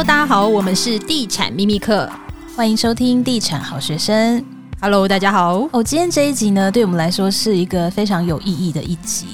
[0.00, 2.10] Hello，大家好，我们是地产秘密课，
[2.56, 4.42] 欢迎收听地产好学生。
[4.80, 5.68] Hello，大家好。
[5.72, 9.26] 哦，今天这一集呢，对我们来说是一个非常有意义的一集，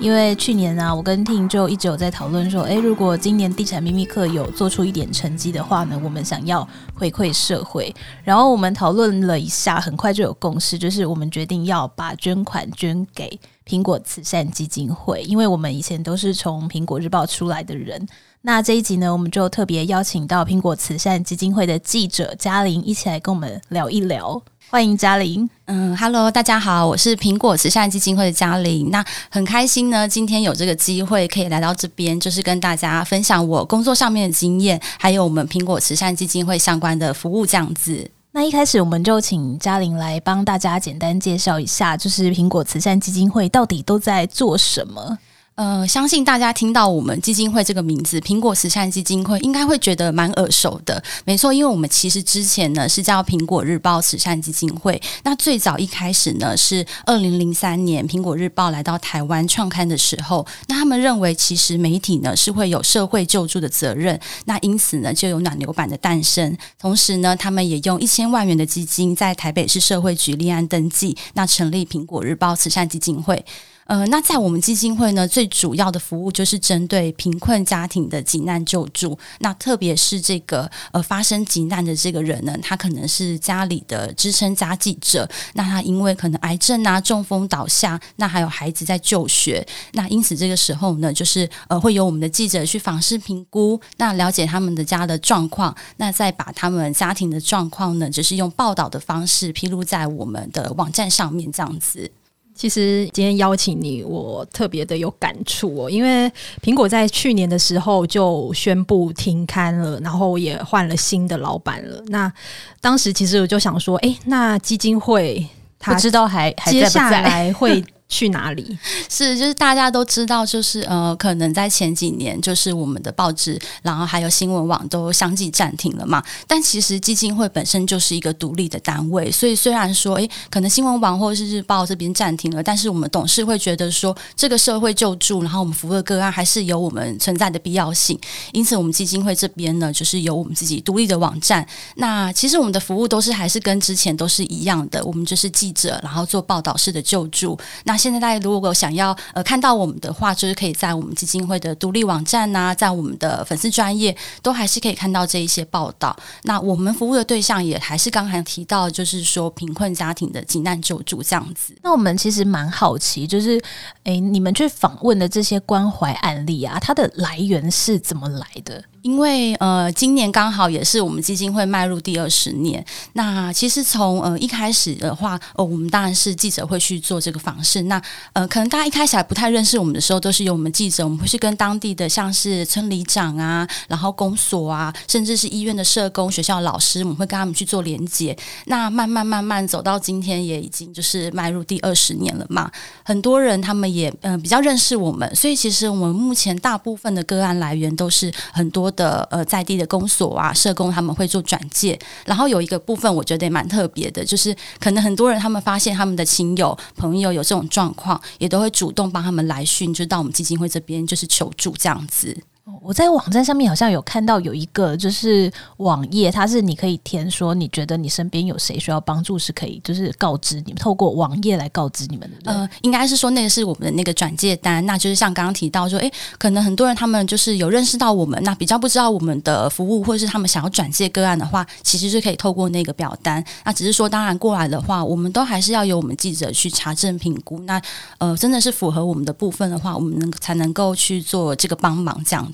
[0.00, 7.94] 因为去年呢、啊，我跟 Ting 就一直有在讨论说，诶，如果今年地产秘密课有做出一点成绩的话呢，我们想要回馈社会。
[8.24, 18.08] 然后我们讨论了一下，很快就有共识，就是我们决定要把捐款捐给苹果慈善基金会，因为我们以前都是从苹果日报出来的人。
[18.46, 24.40] 那这一集呢，我们就特别邀请到苹果慈善基金会的记者嘉玲一起来跟我们聊一聊。
[24.70, 25.50] 欢迎嘉玲。
[25.64, 28.88] 嗯，Hello，大家好，我是苹果慈善基金会的嘉玲。
[28.92, 38.08] 那很开心呢，今天有这个机会可以来到这边，就是跟大家分享我工作上面的经验，还有我们苹果慈善基金会相关的服务这样子。
[38.30, 45.18] 那一开始我们就请嘉玲来帮大家简单介绍一下，就是苹果慈善基金会到底都在做什么。
[45.56, 51.02] 呃，相信大家听到我们基金会这个名字“苹果慈善基金会”，应该会觉得蛮耳熟的。
[51.24, 55.00] 没错，因为我们其实之前呢是叫苹果日报慈善基金会。
[55.22, 66.54] 那最早一开始呢是二零零三年苹果日报来到台湾创刊的时候，那他们认为其实媒体呢是会有社会救助的责任，那因此呢就有暖流版的诞生。
[66.78, 73.42] 同时呢，他们也用一千万元的基金在台北市社会局立案登记，那成立苹果日报慈善基金会。
[73.86, 79.16] 呃，那在我们基金会呢，最主要的服务就是针对贫困家庭的急难救助。
[79.38, 85.28] 那特别是这个呃发生急难的这个人呢，他可能是家里的支撑家计者。
[85.54, 89.64] 那他因为可能癌症啊、中风倒下，那还有孩子在就学。
[89.92, 102.10] 那因此这个时候呢，就是呃会有我们的记者去访视评估，那了解他们的家的状况，那再把他们家庭的状况呢，就是用报道的方式披露在我们的网站上面，这样子。
[102.56, 106.30] 其实今天邀请你，我特别的有感触哦，因为
[106.62, 112.02] 苹果在去年的时候就宣布停刊了，然后也换了新的老板了。
[112.06, 112.32] 那
[112.80, 115.46] 当时其实我就想说，哎，那基金会
[115.78, 116.88] 他不知道还还在不在？
[116.88, 117.84] 接下来会。
[118.08, 118.78] 去哪里？
[119.08, 126.22] 是，就是大家都知道，就是呃，可能在前几年，就是我们的报纸，然后还有新闻网都相继暂停了嘛。
[126.46, 138.18] 但其实基金会本身就是一个独立的单位，所以虽然说，诶，可能新闻网或者是日报这边暂停了，但是我们董事会觉得说，这个社会救助，然后我们服务的个案还是有我们存在的必要性。
[138.52, 141.66] 因此，我们基金会这边呢，就是有我们自己独立的网站。
[141.96, 147.58] 那其实我们的服务都是还是跟之前都是一样的，我们就是记者，然后做报道式的救助。
[147.84, 156.16] 那现在大家如果想要呃看到我们的话，就是可以在我们基金会的独立网站呐、在我们的粉丝专页都还是可以看到这一些报道。
[156.42, 161.76] 那我们服务的对象也还是刚才提到，就是说贫困家庭的急难救助这样子。
[161.82, 163.60] 那我们其实蛮好奇，就是
[164.04, 168.82] 诶，你们去访问的这些关怀案例啊，它的来源是怎么来的？
[169.06, 172.84] 因为呃，今年刚好也是我们基金会迈入第二十年。
[173.12, 177.82] 那其实从呃一开始的话，呃，我们当然是记者会去做这个访视。
[177.82, 178.02] 那
[178.32, 188.36] 呃，可能大家一开始还不太认识我们的时候，都是由我们记者，我们会去跟当地的像是村里长啊，然后公所啊，甚至是医院的社工、学校老师，我们会跟他们去做连接。
[188.64, 192.68] 那慢慢慢慢走到今天，也已经就是迈入第二十年了嘛。
[193.04, 201.96] 很多人他们也呃比较认识我们，所以其实我们目前大部分的个案来源都是很多的呃在地的公所啊、社工他们会做转介。
[202.24, 212.36] 然后有一个部分我觉得也蛮特别的，就是可能很多人他们发现他们的亲友朋友有这种状况，也都会主动帮他们来讯，就到我们基金会这边就是求助这样子。
[212.82, 222.50] 我在网站上面好像有看到有一个就是网页，它是你可以填说你觉得你身边有谁需要帮助，是可以就是告知你们，透过网页来告知你们的。
[222.50, 233.44] 呃，应该是说那个是我们的那个转介单，那就是像刚刚提到说，诶，可能很多人他们就是有认识到我们，那比较不知道我们的服务，或者是他们想要转介个案的话，其实是可以透过那个表单。
[233.64, 237.60] 那只是说，当然过来的话，我们都还是要由我们记者去查证评估。
[237.60, 237.80] 那
[238.18, 242.52] 呃，真的是符合我们的部分的话，我们能才能够去做这个帮忙这样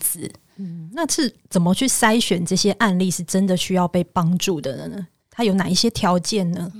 [0.56, 5.06] 嗯，那是怎么去筛选这些案例是真的需要被帮助的呢？
[5.30, 6.71] 他有哪一些条件呢？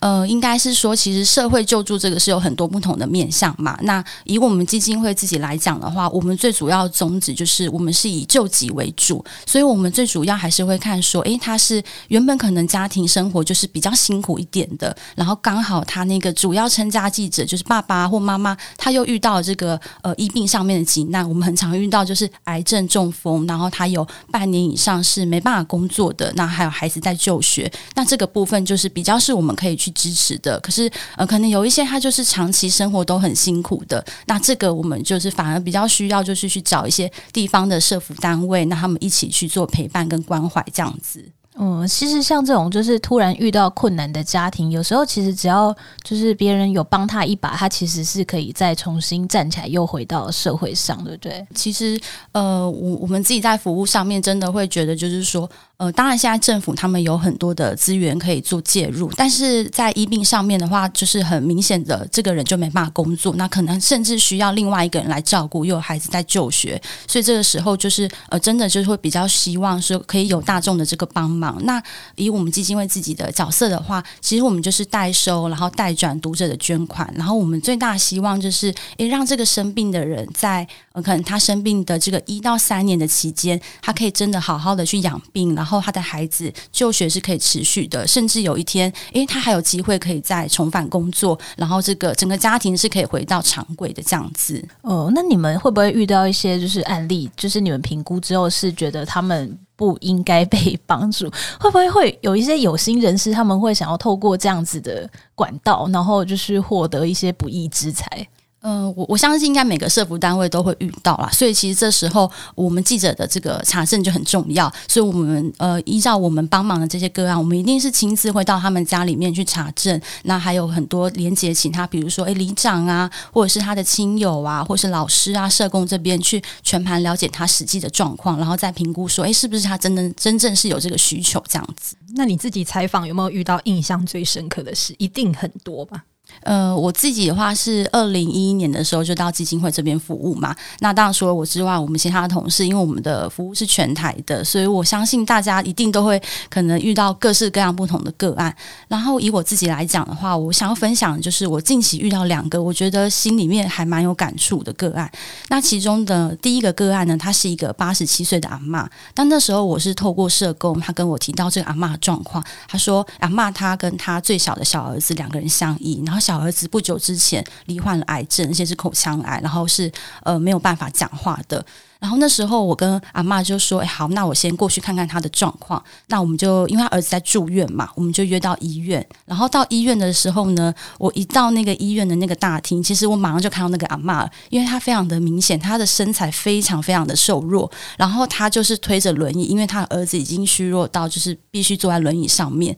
[0.00, 3.78] 呃，应该是说，其实社会救助这个是有很多不同的面向嘛。
[3.82, 27.70] 那以我们基金会自己来讲的话，我们最主要宗旨就是我们是以救急为主，所以我们最主要还是会看说，诶，他是原本可能家庭生活就是比较辛苦一点的，然后刚好他那个主要撑家记者就是爸爸或妈妈，他又遇到这个呃医病上面的急难，我们很常遇到就是癌症中风，然后他有半年以上是没办法工作的，那还有孩子在就学。
[27.94, 30.58] 那这个部分就是比较是我们可以去支持的。
[30.60, 41.24] 可是呃，可能有一些他就是长期生活都很辛苦的，那这个我们就是反而比较需要就是去找一些地方的社服单位，那他们一起去做陪伴跟关怀这样子。
[41.62, 51.46] 嗯，其实像这种就是突然遇到困难的家庭，有时候其实只要就是别人有帮他一把，他其实是可以再重新站起来，又回到社会上，对不对？
[51.54, 52.00] 其实，
[52.32, 55.48] 呃，我我们自己在服务上面真的会觉得，就是说。
[55.80, 66.78] 呃，当然，现在政府他们有很多的资源可以做介入，但是在医病上面的话，就是很明显的，这个人就没办法工作，那可能甚至需要另外一个人来照顾，又有孩子在就学，
[67.08, 71.49] 所以这个时候就是呃，真的就是会比较希望说可以有大众的这个帮忙。
[71.62, 71.82] 那
[72.14, 85.80] 以我们基金会自己的角色的话，其实我们就是代收，然后代转读者的捐款，然后我们最大希望就是，诶，让这个生病的人在呃，可能他生病的这个一到三年的期间，他可以真的好好的去养病，然后。
[85.80, 94.62] 他的孩子就学是可以持续的，甚至有一天，诶，他还有机会可以再重返工作，然后这个整个家庭是可以回到常规的这样子。
[94.82, 101.24] 哦，那你们会不会遇到一些就是案例，就是你们评估之后是觉得他们不应该被帮助？
[101.58, 108.28] 会不会会有一些有心人士，他们会想要透过这样子的管道，然后就是获得一些不义之财？
[108.62, 114.70] 嗯、我我相信应该每个社福单位都会遇到啦，所以其实这时候我们记者的这个查证就很重要。
[114.86, 119.98] 所以我们呃依照我们帮忙的这些个案，我们一定是亲自会到他们家里面去查证。
[120.24, 131.96] 那还有很多连接请他，比如说诶里长啊，或者是他的亲友啊，或是老师啊、社工这边去全盘了解他实际的状况，然后再评估说诶是不是他真的真正是有这个需求这样子。
[132.14, 134.94] 那你自己采访有没有遇到印象最深刻的事？
[134.98, 136.04] 一定很多吧？
[136.42, 140.56] 呃，我自己的话是二零一一年的时候就到基金会这边服务嘛。
[140.78, 148.54] 那当然除了我之外，我们其他的同事，因为我们的服务是全台的，所以我相信大家一定都会可能遇到各式各样不同的个案。
[148.88, 155.10] 然后以我自己来讲的话，我想要分享就是我近期遇到两个我觉得心里面还蛮有感触的个案。
[155.48, 158.86] 那其中的第一个个案呢，他是一个八十七岁的阿嬷。
[159.12, 162.42] 但那时候我是透过社工，他跟我提到这个阿嬷的状况。
[162.66, 166.19] 他说阿嬷他跟他最小的小儿子两个人相依，然后。
[166.20, 169.90] 小儿子不久之前罹患了癌症，而且是口腔癌，然后是
[170.22, 171.64] 呃没有办法讲话的。
[171.98, 179.06] 然后那时候我跟阿嬷就说：“哎，好，那我先过去看看他的状况。”那我们就因为他儿子在住院嘛，我们就约到医院。
[179.26, 192.74] 然后到医院的时候呢，我一到那个医院的那个大厅，其实我马上就看到那个阿嬷，因为她非常的明显，她的身材非常非常的瘦弱，然后她就是推着轮椅，因为她儿子已经虚弱到就是必须坐在轮椅上面。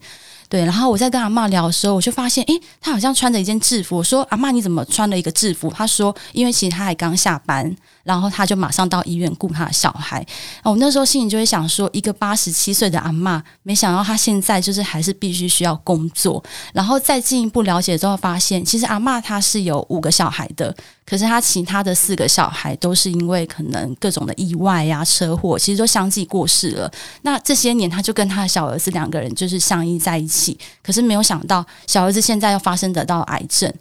[0.53, 3.97] 对，然后我在跟阿嬷聊的时候，我就发现，诶，她好像穿着一件制服。
[3.97, 10.25] 我说：“阿嬷，你怎么穿了一个制服？”她说：“因为其实她还刚下班。”然后他就马上到医院顾他的小孩。
[10.63, 16.43] 我那时候心里就会想说，一个八十七岁的阿嬷，没想到他现在就是还是必须需要工作。
[16.73, 26.91] 然后再进一步了解之后，发现其实阿嬷她是有五个小孩的，可是她其他的四个小孩都是因为可能各种的意外呀、车祸，其实都相继过世了。
[27.21, 30.57] 那这些年，他就跟他的小儿子两个人就是相依在一起。
[30.81, 33.73] 可是没有想到，小儿子现在又发生得到癌症。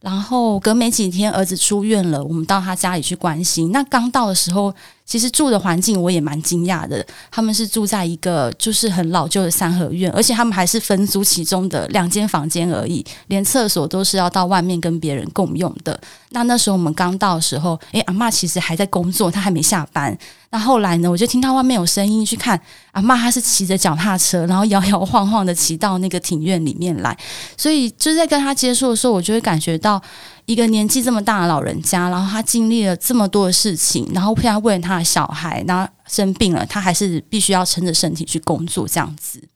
[0.00, 3.72] 然后隔没几天，儿子出院了，我们到他家里去关心。
[3.72, 4.72] 那刚到的时候，
[5.04, 7.04] 其实住的环境我也蛮惊讶的。
[7.32, 16.00] 他们是住在一个就是很老旧的三合院，而且他们还是分租其中的两间房间而已，连厕所都是要到外面跟别人共用的。
[16.30, 20.16] 那那时候我们刚到的时候，诶，阿嬷其实还在工作，她还没下班。
[20.50, 22.58] 那后来呢，我就听到外面有声音，去看
[22.92, 27.14] 阿嬷，她是骑着脚踏车，然后摇摇晃晃的骑到那个庭院里面来。
[27.54, 30.00] 所以就是在跟她接触的时候，我就会感觉到
[30.46, 39.46] 一个年纪这么大的老人家，然后他经历了这么多的事情，然后现在为了他的小孩，然后生病了，他还是必须要撑着身体去工作，这样子。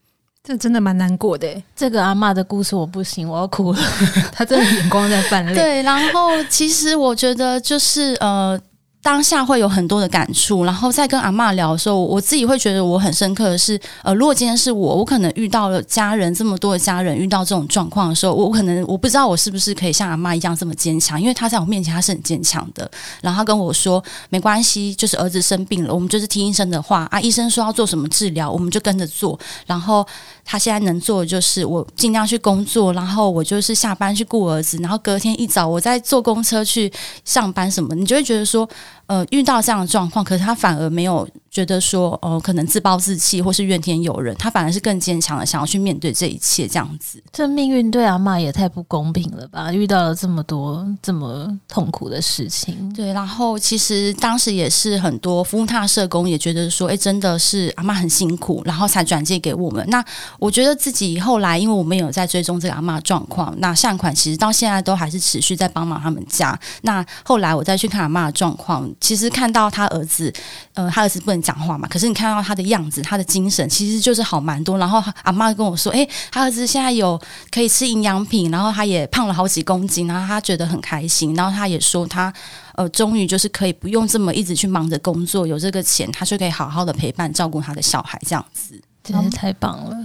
[0.45, 3.79] 这真的蛮难过的，这个阿嬷的故事我不行，我要哭了。
[4.31, 5.55] 她真的眼光在泛 泪。
[5.55, 8.61] 对，然后其实我觉得就是呃。
[9.03, 22.89] 当下会有很多的感触，然后在跟阿嬷聊的时候，我自己会觉得我很深刻的是，呃，如果今天是我，我可能遇到了家人这么多的家人遇到这种状况的时候，我可能我不知道我是不是可以像阿嬷一样这么坚强，因为她在我面前她是很坚强的，
[23.21, 30.07] 然后她跟我说没关系，就是儿子生病了，我们就是听医生的话啊，医生说要做什么治疗，我们就跟着做，然后
[30.45, 36.93] 他现在能做的就是我尽量去工作，然后我就是下班去顾儿子，然后隔天一早我再坐公车去
[37.25, 38.69] 上班什么，你就会觉得说。
[39.07, 47.23] 呃，遇到这样的状况，可是他反而没有觉得说，呃，可能自暴自弃或是怨天尤人，他反而是更坚强的，想要去面对这一切，这样子。
[47.31, 49.71] 这命运对阿妈也太不公平了吧？
[49.71, 52.91] 遇到了这么多这么痛苦的事情。
[52.95, 59.85] 对，然后其实当时也是很多服务他的社工也觉得说，哎，真的是阿妈很辛苦，然后才转介给我们。
[59.91, 60.03] 那
[60.39, 66.59] 我觉得自己后来，因为我们有在追踪这个阿妈状况，那善款其实到现在都还是持续在帮忙他们家。
[66.81, 70.33] 那后来我再去看阿妈的状况，其实看到他儿子，
[70.73, 71.42] 呃，他儿子不能。
[71.43, 74.79] 讲话嘛，可是你看到他的样子，他的精神其实就是好蛮多。
[74.79, 77.21] 然后阿妈跟我说：“诶，他儿子现在有
[77.51, 81.35] 可以吃营养品，然后他也胖了好几公斤，然后他觉得很开心。
[81.35, 82.33] 然后他也说他
[82.77, 89.97] 呃，终于就是可以不用这么一直去忙着工作，有这个钱，他就可以好好的陪伴照顾他的小孩，这样子真是太棒了。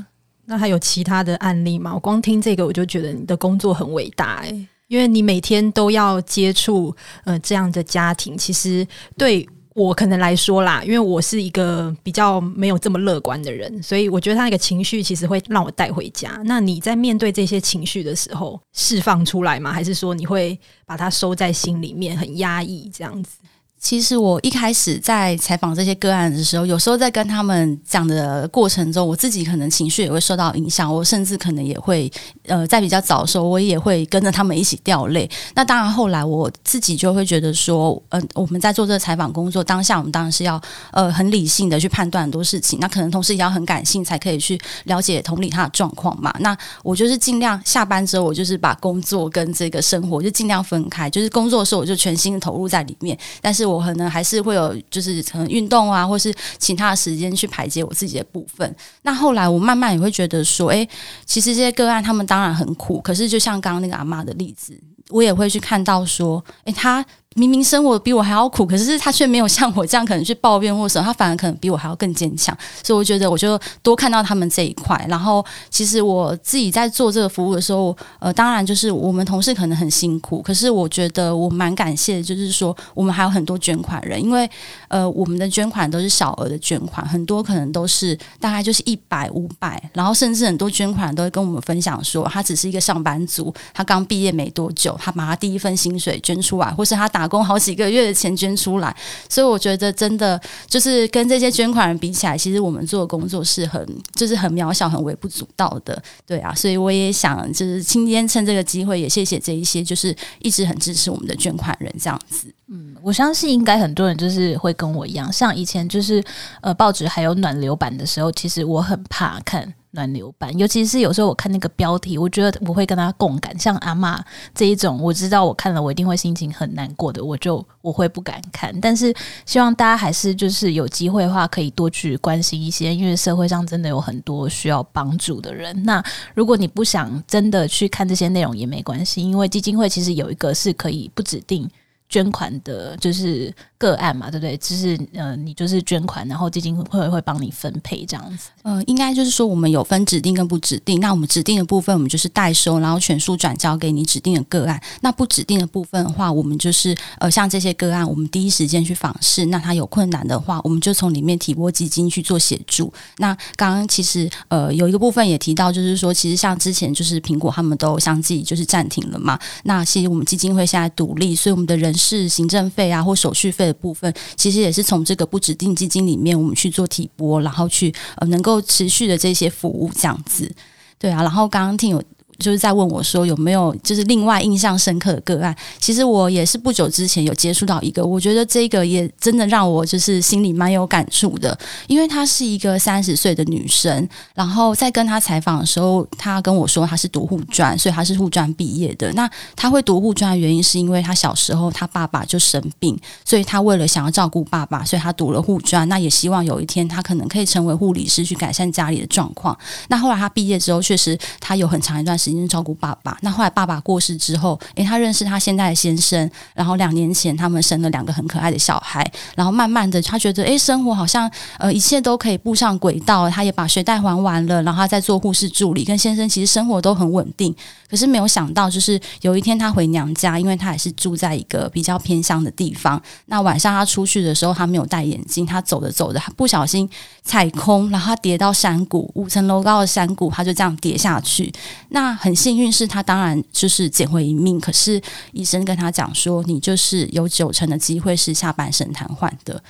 [0.45, 1.93] 那还有其他的案例吗？
[1.93, 9.47] 我光听这个我就觉得你的工作很伟大诶，因为你每天都要接触呃这样的家庭，其实对。
[9.77, 16.41] 我可能来说啦，因为我是一个比较没有这么乐观的人，所以我觉得他那个情绪其实会让我带回家。
[16.45, 19.71] 那你在面对这些情绪的时候，释放出来吗？
[19.71, 23.37] 还是说你会把它收在心里面，很压抑这样子？
[23.79, 32.11] 其实我一开始在采访这些个案的时候，有时候在跟他们讲的过程中，我自己可能情绪也会受到影响，我甚至可能也会
[32.47, 35.29] 呃，在比较早的时候，我也会跟着他们一起掉泪。
[35.53, 40.59] 那当然，后来我自己就会觉得说，嗯、呃，我们在做这个采访工作当下，我们当然是要
[40.91, 46.33] 呃很理性的去判断很多事情，那可能同时也要很感性，才可以去了解同理他的状况嘛。
[46.39, 53.66] 那我就是尽量下班之后，我就是把工作跟这个生活就尽量分开，就是工作的时候我就全心的投入在里面，但是。
[53.67, 58.75] 我可能还是会有，就是可能运动啊，或是其他的时间去排解我自己的部分。
[59.01, 60.87] 那后来我慢慢也会觉得说，诶，
[61.25, 67.05] 其实这些个案他们当然很苦，可是就像刚刚那个阿妈的例子，我也会去看到说，诶，他。
[67.37, 72.57] 明明生活比我还要苦，可是他却没有像我这样可能去抱怨或什么，他反而可能比我还要更坚强。
[72.81, 75.05] 所以我觉得，我就多看到他们这一块。
[75.07, 84.49] 然后，其实我自己在做这个服务的时候，呃，当然就是我们同事可能很辛苦，可是我觉得我蛮感谢，就是说我们还有很多捐款人，因为
[84.87, 97.26] 呃，我们的捐款都是小额的捐款，很多可能都是大概就是一百、五百，然后甚至很多捐款都会跟我们分享说，他只是一个上班族，他刚毕业没多久，他把他第一份薪水捐出来，或是他打。
[97.27, 98.95] 工好几个月的钱捐出来，
[99.29, 106.53] 所以我觉得真的就是跟这些捐款人比起来，其实我们做的工作是很就是很渺小、很微不足道的，对啊。
[106.53, 112.47] 所以我也想就是今天趁这个机会，也谢谢这一些就是一直很支持我们的捐款人这样子。
[112.69, 116.23] 嗯，我相信应该很多人就是会跟我一样，像以前就是
[116.61, 119.73] 呃报纸还有暖流版的时候，其实我很怕看。
[119.97, 123.57] 暖流版，尤其是有时候我看那个标题，我觉得我会跟他共感。
[123.57, 124.23] 像阿妈
[124.53, 128.71] 这一种，我知道我看了我一定会心情很难过的，我就我会不敢看。
[128.79, 129.11] 但是
[129.47, 135.83] 希望大家还是就是有机会的话，可以多去关心一些，因为社会上真的有很多需要帮助的人。
[135.83, 136.03] 那
[136.35, 141.67] 如果你不想真的去看这些内容也没关系，因为基金会其实有一个是可以不指定。
[142.09, 144.57] 捐款的就是个案嘛，对不对？
[144.57, 148.49] 就是呃，你就是捐款，然后基金会会帮你分配这样子。
[148.63, 150.99] 呃，应该就是说我们有分指定跟不指定。
[150.99, 154.81] 那我们指定的部分，我们就是代收，然后全数转交给你指定的个案。
[155.01, 159.45] 那不指定的部分的话，我们就是呃，像这些个案，我们第一时间去访视。
[159.47, 162.91] 那他有困难的话，我们就从里面提拨基金去做协助。
[163.17, 169.37] 那刚刚其实呃，有一个部分也提到，就是说其实像之前就是苹果他们都相继就是暂停了嘛。
[169.65, 171.93] 那其实我们基金会现在独立，所以我们的人。
[171.97, 180.51] 事行政费啊，或手续费的部分，其实也是从这个不指定基金里面，我们去做提拨，然后去呃能够持续的这些服务这样子，
[180.97, 181.21] 对啊。
[181.21, 182.03] 然后刚刚听有。
[182.39, 185.55] 就是在问我说有没有就是另外印象深刻的个案？
[185.79, 199.11] 其实我也是不久之前有接触到一个，我觉得这个也真的让我就是心里蛮有感触的，因为她是一个三十岁的女生，然后在跟她采访的时候，她跟我说她是读护专，所以她是护专毕业的。
[199.13, 205.87] 那她会读护专的原因是因为她小时候她爸爸就生病，所以她为了想要照顾爸爸，所以她读了护专。
[205.89, 209.57] 那也希望有一天她可能可以成为护理师去改善家里的状况。
[209.87, 212.47] 那后来她毕业之后，确实她有很长一段时间。
[212.47, 219.05] 照顾爸爸，那后来爸爸过世之后，诶，他认识他现在的先生，然后两年前他们生了两个很可爱的小孩，
[219.35, 221.29] 然后慢慢的他觉得，诶，生活好像
[221.59, 227.53] 呃一切都可以步上轨道，他也把学贷还完了，然后他在做护士助理，跟先生其实生活都很稳定，
[227.89, 236.89] 可是没有想到，就是有一天他回娘家，因为他也是住在一个比较偏乡的地方，那晚上他出去的时候，他没有戴眼镜，他走着走着，他不小心
[237.23, 241.51] 踩空，然后他跌到山谷，五层楼高的山谷，他就这样跌下去，
[241.89, 242.16] 那。
[242.17, 249.63] 很幸运是他当然就是捡回一命，可是医生跟他讲说，你就是有九成的机会是下半身瘫痪的。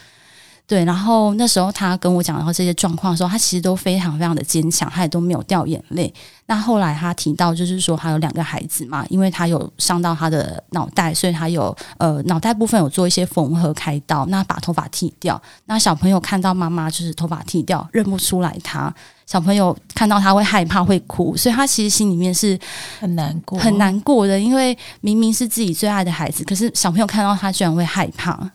[0.68, 6.14] 对，然后那时候他跟我讲到这些状况的时候，他其实都非常非常的坚强，他也都没有掉眼泪。
[6.48, 15.42] 那后来他提到，就是说他有两个孩子嘛，因为他有伤到他的脑袋，所以他有呃脑袋部分有做一些缝合开刀，那把头发剃掉。
[15.68, 18.94] 那小朋友看到妈妈就是头发剃掉，认不出来他。
[19.26, 22.60] 小朋友看到他会害怕会哭，所以他其实心里面是
[23.00, 28.52] 很难过很难过的，因为明明是自己最爱的孩子，可是小朋友看到他居然会害怕。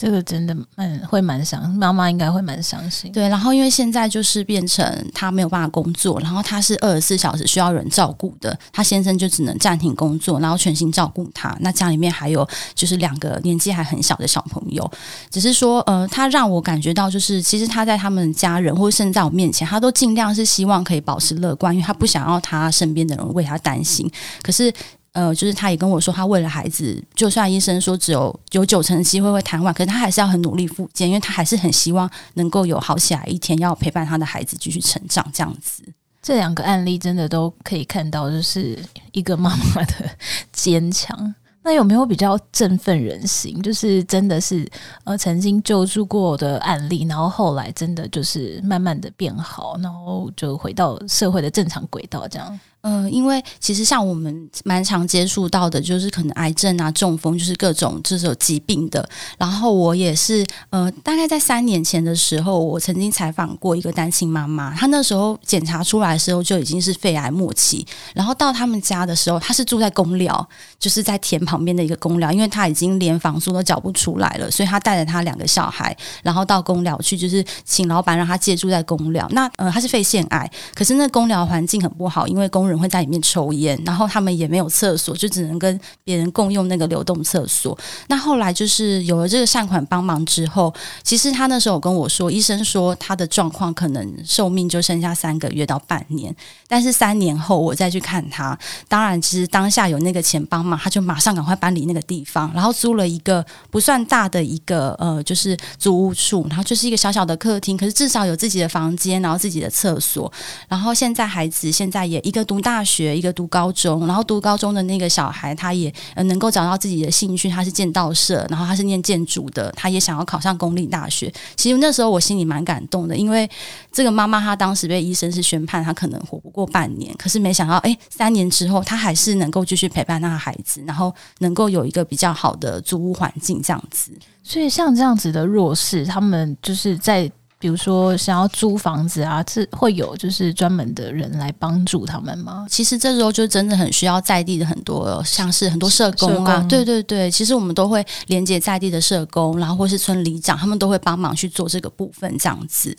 [0.00, 3.12] 这个真的蛮会蛮伤，妈妈应该会蛮伤心。
[3.12, 11.54] 对，然后因为现在就是变成他没有办法工作，然后他是二十四小时需要人照顾的，他先生就只能暂停工作，然后全心照顾他。
[11.60, 14.90] 那家里面还有就是两个年纪还很小的小朋友，
[15.30, 24.10] 只是说呃，他让我感觉到就是其实他在他们家人或者甚至在我面前，他都尽量是希望可以保持乐观，因为他不想要他身边的人为他担心。
[24.40, 24.72] 可是。
[25.12, 35.28] 呃，就是他也跟我说，他为了孩子，就算医生说只有有九成机会会瘫痪，可是他还是要很努力复健，因为他还是很希望能够有好起来一天，要陪伴他的孩子继续成长。
[35.32, 35.82] 这样子，
[36.22, 38.78] 这两个案例真的都可以看到，就是
[39.10, 39.94] 一个妈妈的
[40.52, 41.34] 坚强。
[41.62, 43.60] 那有没有比较振奋人心？
[43.60, 44.66] 就是真的是
[45.04, 52.60] 呃曾经救助过的案例，然后后来真的就是慢慢的变好，然后就回到社会的正常轨道，这样。
[52.82, 59.06] 嗯、因为其实像我们蛮常接触到的，就是可能癌症啊、中风，就是各种这种疾病的。
[59.38, 67.86] 然后我也是，呃，大概在三年前的时候，我曾经采访过一个单亲妈妈，她那时候检查出来的时候就已经是肺癌末期。
[68.14, 79.28] 然后到他们家的时候，她是住在公寮，就是在田旁边的一个公寮，因为她已经连房租都缴不出来了，所以她带着她两个小孩，然后到公寮去，就是请老板让她借住在公寮。
[79.32, 87.76] 那呃，她是肺腺癌，可是那公寮环境很不好，因为公人会在里面抽烟，然后他们也没有厕所，就只能跟别人共用那个流动厕所。
[88.06, 90.72] 那后来就是有了这个善款帮忙之后，
[91.02, 96.34] 其实他那时候跟我说，医生说他的状况可能寿命就剩下三个月到半年。
[96.68, 98.56] 但是三年后我再去看他，
[98.88, 110.32] 当然其实当下有那个钱帮忙，他就马上赶快搬离那个地方，然后租了一个不算大的一个呃，就是租屋处，然后就是一个小小的客厅，可是至少有自己的房间，然后自己的厕所。
[110.68, 112.90] 然后现在孩子现在也一个大学。
[112.90, 117.48] 学一个读高中，然后读高中的那个小孩，他也能够找到自己的兴趣。
[117.48, 121.32] 他是建道社，然后他是念建筑的，他也想要考上公立大学。
[121.56, 123.48] 其实那时候我心里蛮感动的，因为
[123.92, 134.12] 这个妈妈她当时被医生是宣判，她可能活不过半年，可是没想到，哎，三年之后，她还是能够继续陪伴那个孩子，然后能够有一个比较好的租屋环境这样子。
[134.42, 137.30] 所以像这样子的弱势，他们就是在。
[137.60, 142.66] 比如说想要租房子啊，这会有就是专门的人来帮助他们吗？
[142.70, 152.96] 其实这时候就真的很需要在地的很多，像是很多社工啊，工对对对，其实我们都会连接在地的社工，然后或是村里长，他们都会帮忙去做这个部分，这样子。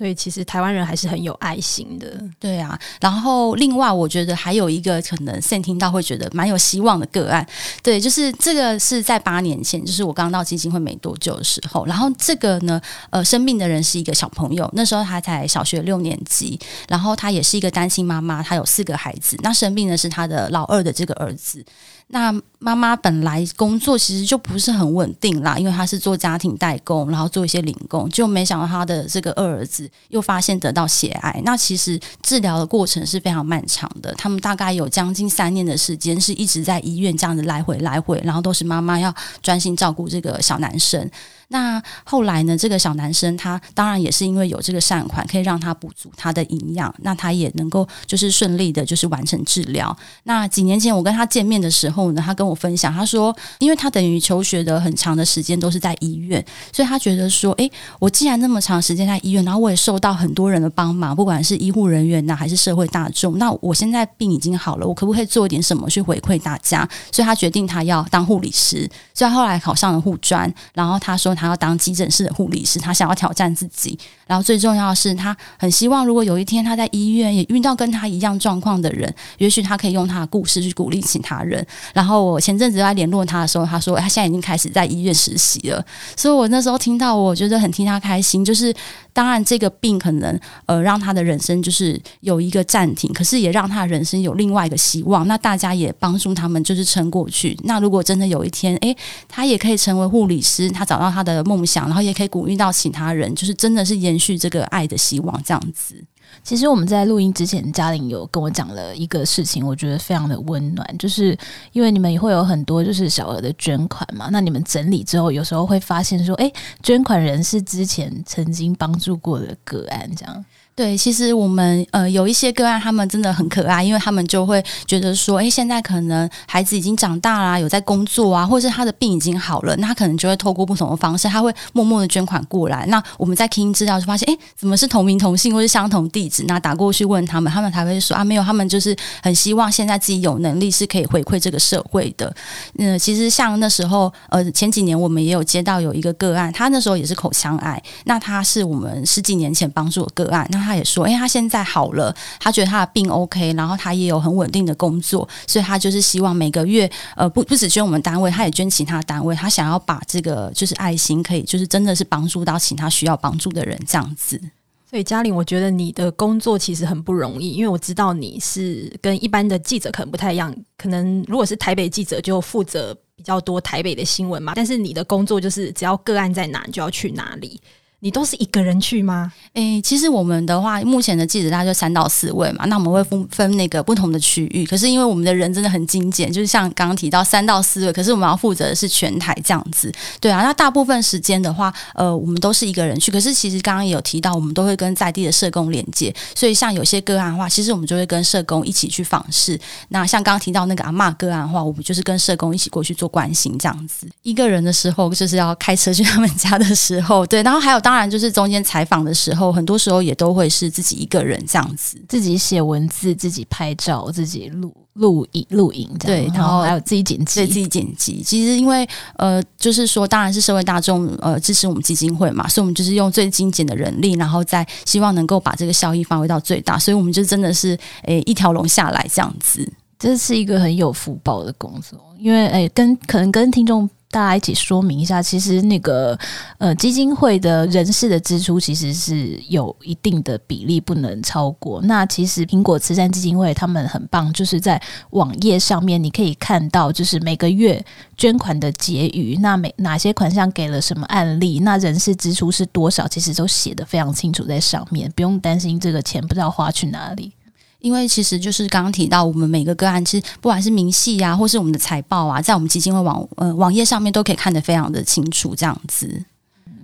[0.00, 2.80] 所以其实台湾人还是很有爱心的，对啊。
[3.02, 7.46] 然后另外，我觉得还有一个可能现听到会觉得蛮有希望的个案，
[7.82, 11.84] 对，就是这个是在八年前，就是我刚到基金会没多久的时候。
[11.84, 16.58] 然后这个呢，呃，生病的人是一个小朋友，那时候他才小学六年级，
[16.88, 19.36] 然后他也是一个单亲妈妈，他有四个孩子。
[19.42, 21.62] 那生病的是他的老二的这个儿子。
[22.12, 31.40] 那妈妈本来工作其实就不是很稳定啦，因为她是做家庭代工，然后做一些零工，就没想到她的这个二儿子又发现得到血癌。
[31.44, 41.08] 那其实治疗的过程是非常漫长的，他们大概有将近三年的时间是一直在医院这样子来回来回，然后都是妈妈要专心照顾这个小男生。
[41.52, 42.56] 那后来呢？
[42.56, 49.96] 这个小男生他当然也是因为有这个善款，可以让他补足他的营养，那他也能够就是顺利的，就是完成治疗。
[50.22, 66.88] 那几年前我跟他见面的时候呢，他跟我分享，他说，因为他等于求学的很长的时间都是在医院，所以他觉得说，诶，我既然那么长时间在医院，然后我也受到很多人的帮忙，不管是医护人员呐，还是社会大众，那我现在病已经好了，我可不可以做一点什么去回馈大家？
[67.10, 71.30] 所以他决定他要当护理师，所以他后来考上了护专，然后他说。
[71.40, 73.98] 他要当急诊室的护理师，他想要挑战自己。
[74.26, 81.66] 然后最重要的是，他很希望，如果有一天他在医院也遇到跟他一样状况的人，也许他可以用他的故事去鼓励其他人。
[81.94, 85.82] 然后我前阵子在联络他的时候，他说他现在已经开始在医院实习了。
[86.16, 88.44] 所以我那时候听到，我觉得很替他开心。
[88.44, 88.74] 就是
[89.12, 95.26] 当然这个病可能呃让他的人生就是有一个暂停，可是也让他人生有另外一个希望。
[95.28, 97.56] 那大家也帮助他们就是撑过去。
[97.62, 98.96] 那如果真的有一天，诶，
[99.28, 101.20] 他也可以成为护理师，他找到他。
[101.20, 106.02] 的梦想，然后也可以鼓励到其他人，就是真的是延续这个爱的希望，这样子。
[106.42, 111.36] 其实我们在录音之前，嘉玲有跟我讲了一个事情，我觉得非常的温暖，就是
[111.72, 116.50] 因为你们也会有很多就是小额的捐款嘛，那你们整理之后，有时候会发现说，哎，
[116.82, 120.44] 捐款人是之前曾经帮助过的个案，这样。
[120.80, 132.86] 对，其实我们呃有一些个案，他们真的很可爱，因为他们就会觉得说，哎，现在可能孩子已经长大啦，有在工作啊，或者是他的病已经好了，那他可能就会透过不同的方式，他会默默的捐款过来。
[132.86, 136.44] 那我们在听资料就发现，哎，怎么是同名同姓或是相同地址？
[136.48, 142.34] 那打过去问他们，他们才会说啊，没有，他们就是很希望现在自己有能力是可以回馈这个社会的。
[142.78, 150.69] 嗯、其实像那时候，呃，前几年我们也有接到有一个个案，他那时候也是口腔癌，那他是我们十几年前帮助的个案，那。
[150.69, 164.40] 他他也说，哎，他现在好了，他觉得他的病 OK，然后他也有很稳定的工作，所以他就是希望每个月，呃，不不只捐我们单位，他也捐其他单位，他想要把这个就是爱心，可以就是真的是帮助到其他需要帮助的人这样子。
[164.88, 177.60] 所以嘉玲，我觉得你的工作其实很不容易，因为我知道你是跟一般的记者可能不太一样，可能如果是台北记者就负责比较多台北的新闻嘛，但是你的工作就是只要个案在哪，你就要去哪里。
[178.00, 179.32] 你都是一个人去吗？
[179.54, 182.64] 诶、其实我们的话，目前的记者大概就三到四位嘛。
[182.66, 184.64] 那我们会分分那个不同的区域。
[184.64, 189.92] 可是因为我们的人真的很精简，就是像刚刚提到三到四位，可是我们要负责的是全台这样子。
[190.18, 193.10] 对啊，那大部分时间的话，呃，我们都是一个人去。
[193.10, 196.14] 可是其实刚刚也有提到，我们都会跟在地的社工连接。
[196.34, 199.58] 所以像有些个案的话，其实我们就会跟社工一起去访视。
[199.88, 204.08] 那像刚刚提到那个阿骂个案的话，我们就是跟社工一起过去做关心这样子。
[204.22, 207.42] 一个人的时候，就是要开车去他们家的时候，对。
[207.42, 218.22] 然后还有当然就是中间采访的时候，很多时候也都会是自己一个人这样子，自己写文字，自己拍照，自己录录影录影，对，然后还有自己剪辑，自己剪辑。
[218.22, 227.70] 其实因为呃，就是说，当然是社会大众呃支持我们基金会嘛，所以我们就是用最精简的人力，然后再希望能够把这个效益发挥到最大，所以我们就真的是
[228.02, 229.66] 诶、欸、一条龙下来这样子，
[229.98, 233.88] 这是一个很有福报的工作，因为诶、欸、跟可能跟听众。
[234.10, 236.18] 大家一起说明一下，其实那个
[236.58, 241.80] 呃基金会的人事的支出其实是有一定的比例不能超过。
[241.82, 247.82] 那其实苹果慈善基金会他们很棒，就是在网页上面你可以看到，就是每个月
[248.16, 257.32] 捐款的结余，那每哪些款项给了什么案例，那人事支出是多少，其实都写得非常清楚在上面，不用担心这个钱不知道花去哪里。
[257.80, 266.24] 因为其实就是刚刚提到，我们每个个案，其实不管是明细啊，或是我们的财报啊，在我们基金会网呃网页上面都可以看得非常的清楚，这样子。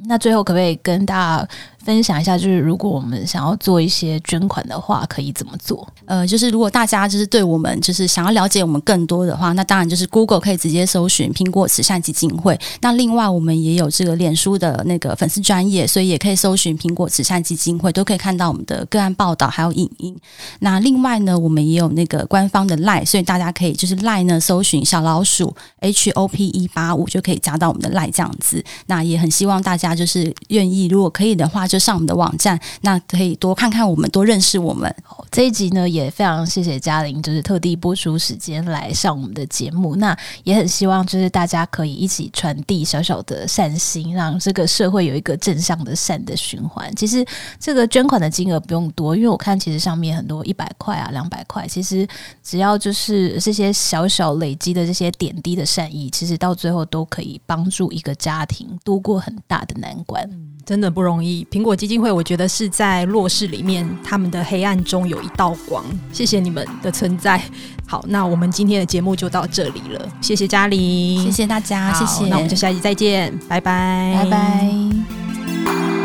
[0.08, 1.48] 那最后可不可以跟大家
[1.86, 5.86] 分享一下，就是如果我们想要做一些捐款的话，可以怎么做？
[6.04, 12.58] 呃，就是如果大家就是对我们就是想要了解我们更多的话，那当然就是 Google 可以直接搜寻苹果慈善基金会。
[12.80, 20.16] 那另外我们也有这个脸书的那个粉丝专业，所以也可以搜寻苹果慈善基金会，都可以看到我们的个案报道还有影音。
[20.58, 28.64] 那另外呢，我们也有那个官方的 lie 所以大家可以就是 lie 呢搜寻小老鼠 H O P 一八五就可以加到我们的 lie 这样子。
[28.86, 34.94] 那也很希望大家就是愿意，如果可以的话，就上我们的网站，那可以多看看我们，多认识我们。
[35.30, 39.96] 这一集呢，也非常谢谢嘉玲，就是特地播出时间来上我们的节目。
[39.96, 46.94] 那也很希望就是大家可以一起传递小小的善心，让这个社会有一个正向的善的循环。
[46.96, 47.24] 其实
[47.58, 52.06] 这个捐款的金额不用多，因为我看其实上面很多一百块啊、两百块，其实
[52.42, 60.28] 只要就是这些小小累积的这些点滴的善意，其实到最后都可以帮助一个家庭度过很大的难关。
[60.64, 61.46] 真的不容易。
[61.48, 65.84] 苹果基金会，我觉得是在弱势里面，他们的黑暗中有一道光。
[66.12, 67.42] 谢谢你们的存在。
[67.86, 70.08] 好，那我们今天的节目就到这里了。
[70.20, 72.26] 谢谢嘉玲，谢谢大家，谢谢。
[72.28, 75.95] 那我们就下期再见，拜拜，拜拜。